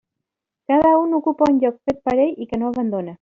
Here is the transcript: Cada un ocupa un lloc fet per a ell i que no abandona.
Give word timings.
Cada 0.69 0.97
un 1.03 1.13
ocupa 1.17 1.45
un 1.53 1.61
lloc 1.65 1.77
fet 1.89 2.01
per 2.09 2.17
a 2.17 2.21
ell 2.27 2.43
i 2.47 2.53
que 2.53 2.61
no 2.63 2.73
abandona. 2.73 3.09